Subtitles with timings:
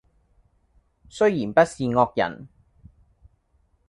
[1.11, 2.47] 雖然不是惡人，